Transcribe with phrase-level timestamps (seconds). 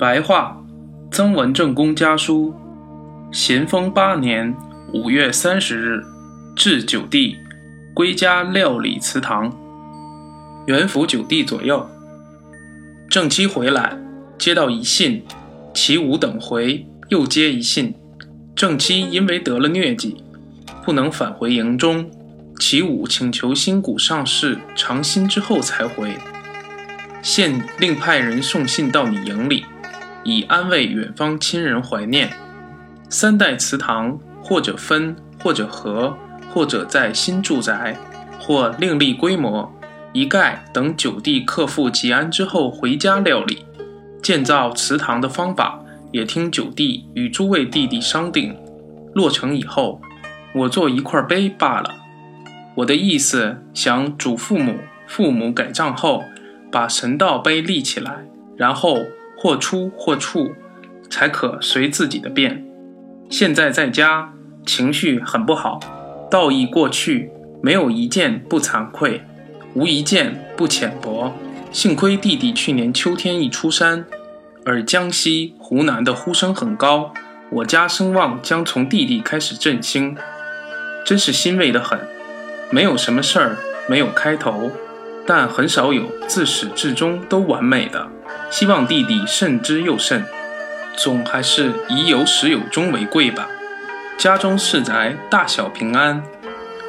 [0.00, 0.56] 白话，
[1.12, 2.54] 曾文正公家书，
[3.30, 4.56] 咸丰八年
[4.94, 6.02] 五月三十日，
[6.56, 7.36] 至九弟，
[7.92, 9.54] 归家料理祠堂。
[10.66, 11.86] 元符九弟左右。
[13.10, 13.94] 正妻回来，
[14.38, 15.22] 接到一信，
[15.74, 17.94] 其五等回，又接一信。
[18.56, 20.24] 正妻因为得了疟疾，
[20.82, 22.10] 不能返回营中，
[22.58, 26.16] 其五请求新谷上士尝心之后才回。
[27.20, 29.66] 现另派人送信到你营里。
[30.30, 32.30] 以安慰远方亲人怀念。
[33.08, 36.16] 三代祠堂，或者分，或者合，
[36.54, 37.98] 或者在新住宅，
[38.38, 39.68] 或另立规模，
[40.12, 43.66] 一概等九弟克复吉安之后回家料理。
[44.22, 45.80] 建造祠堂的方法，
[46.12, 48.56] 也听九弟与诸位弟弟商定。
[49.12, 50.00] 落成以后，
[50.54, 51.92] 我做一块碑罢了。
[52.76, 54.76] 我的意思，想祖父母、
[55.08, 56.22] 父母改葬后，
[56.70, 58.24] 把神道碑立起来，
[58.56, 58.98] 然后。
[59.42, 60.52] 或出或处，
[61.08, 62.62] 才可随自己的便。
[63.30, 64.34] 现在在家，
[64.66, 65.80] 情绪很不好，
[66.30, 67.30] 道义过去，
[67.62, 69.22] 没有一件不惭愧，
[69.72, 71.32] 无一件不浅薄。
[71.72, 74.04] 幸亏弟弟去年秋天一出山，
[74.66, 77.14] 而江西、湖南的呼声很高，
[77.50, 80.14] 我家声望将从弟弟开始振兴，
[81.06, 81.98] 真是欣慰的很。
[82.70, 83.56] 没有什么事儿，
[83.88, 84.70] 没有开头，
[85.26, 88.06] 但很少有自始至终都完美的。
[88.50, 90.24] 希望弟弟慎之又慎，
[90.96, 93.48] 总还是以有始有终为贵吧。
[94.18, 96.20] 家中世宅大小平安。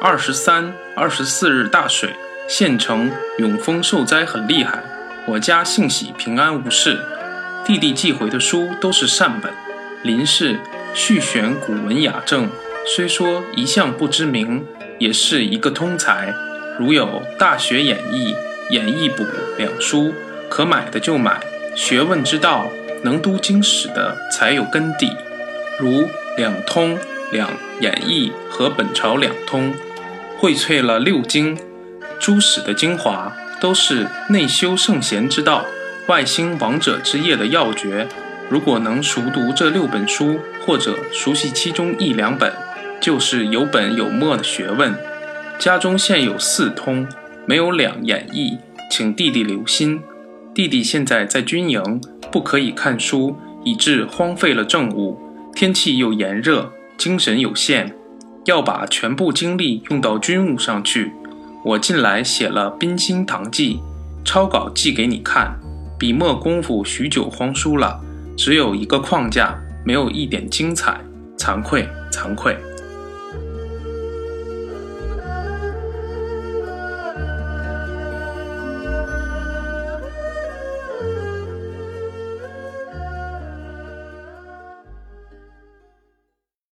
[0.00, 2.14] 二十三、二十四日大水，
[2.48, 4.82] 县城永丰受灾很厉害，
[5.26, 6.98] 我家幸喜平安无事。
[7.66, 9.52] 弟弟寄回的书都是善本，
[10.02, 10.58] 林氏
[10.94, 12.48] 续选古文雅正，
[12.96, 14.64] 虽说一向不知名，
[14.98, 16.34] 也是一个通才。
[16.78, 18.32] 如有《大学演义》
[18.70, 19.24] 《演义补》
[19.58, 20.14] 两书。
[20.48, 21.40] 可买的就买，
[21.82, 22.66] 学问之道，
[23.02, 25.16] 能读经史的才有根底。
[25.78, 26.98] 如两通、
[27.32, 27.50] 两
[27.80, 29.72] 演义和本朝两通，
[30.38, 31.58] 荟萃了六经、
[32.18, 35.64] 诸史的精华，都是内修圣贤之道、
[36.06, 38.06] 外兴王者之业的要诀。
[38.50, 42.52] 如果能熟读这六本书，或者熟悉其中一两本，
[43.00, 44.94] 就是有本有末的学问。
[45.58, 47.08] 家中现有四通，
[47.46, 48.58] 没有两演义，
[48.90, 50.02] 请弟弟留心。
[50.52, 52.00] 弟弟现在在军营，
[52.32, 55.18] 不可以看书，以致荒废了政务。
[55.54, 57.94] 天气又炎热，精神有限，
[58.46, 61.12] 要把全部精力用到军务上去。
[61.64, 63.76] 我近来写了《冰心堂记》，
[64.24, 65.56] 抄稿寄给你看。
[65.98, 68.00] 笔墨功夫许久荒疏了，
[68.36, 71.00] 只有一个框架，没有一点精彩，
[71.36, 72.56] 惭愧惭愧。